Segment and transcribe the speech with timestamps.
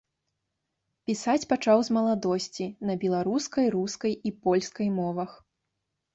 [1.09, 5.31] Пісаць пачаў з маладосці, на беларускай, рускай і польскай мовах.